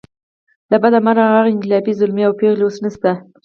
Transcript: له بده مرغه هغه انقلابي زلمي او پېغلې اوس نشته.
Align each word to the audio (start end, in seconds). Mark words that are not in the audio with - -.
له 0.69 0.77
بده 0.83 0.99
مرغه 1.05 1.25
هغه 1.35 1.49
انقلابي 1.53 1.93
زلمي 1.99 2.23
او 2.25 2.33
پېغلې 2.39 2.63
اوس 2.65 2.77
نشته. 2.85 3.11